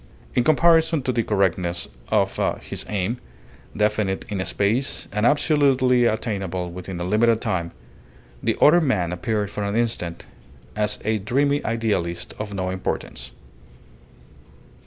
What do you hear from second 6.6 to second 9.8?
within a limited time, the other man appeared for an